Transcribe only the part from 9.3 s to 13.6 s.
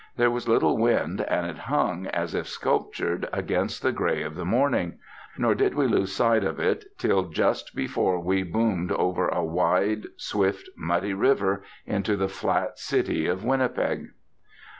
wide, swift, muddy river, into the flat city of